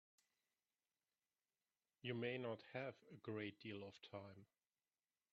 You 2.01 2.15
may 2.15 2.39
not 2.39 2.63
have 2.73 2.95
a 3.13 3.17
great 3.21 3.59
deal 3.59 3.83
of 3.83 4.01
time. 4.01 4.47